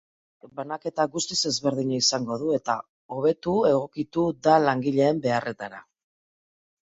Sukaldeak 0.41 0.53
banaketa 0.59 1.03
guztiz 1.15 1.37
ezberdina 1.49 1.97
izango 2.03 2.37
du 2.43 2.55
eta 2.55 2.77
hobeto 3.15 3.53
egokituko 3.73 4.41
da 4.49 4.55
langileen 4.63 5.19
beharretara. 5.27 5.83